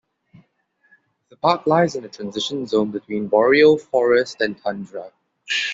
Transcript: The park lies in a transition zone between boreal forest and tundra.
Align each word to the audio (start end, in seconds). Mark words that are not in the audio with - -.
The 1.29 1.37
park 1.37 1.67
lies 1.67 1.93
in 1.95 2.05
a 2.05 2.09
transition 2.09 2.65
zone 2.65 2.89
between 2.89 3.27
boreal 3.27 3.77
forest 3.77 4.41
and 4.41 4.59
tundra. 4.59 5.11